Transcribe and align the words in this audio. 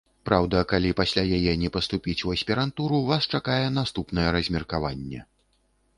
Праўда, 0.27 0.61
калі 0.71 0.93
пасля 1.01 1.23
яе 1.37 1.53
не 1.65 1.69
паступіць 1.75 2.17
у 2.29 2.33
аспірантуру, 2.37 3.03
вас 3.11 3.31
чакае 3.35 3.61
наступнае 3.79 4.27
размеркаванне. 4.37 5.21